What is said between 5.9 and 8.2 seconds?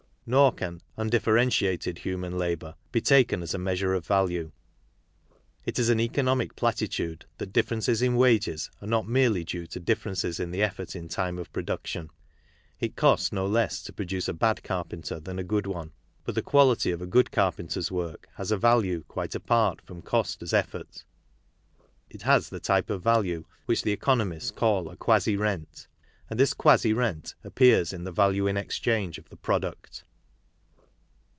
economic platitude that differences in